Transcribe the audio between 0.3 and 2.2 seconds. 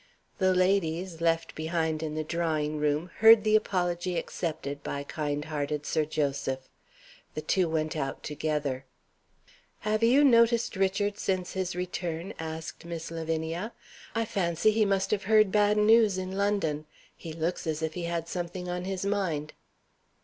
The ladies, left behind in